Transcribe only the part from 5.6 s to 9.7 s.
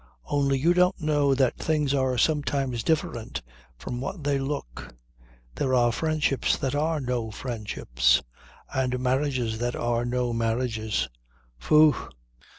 are friendships that are no friendships, and marriages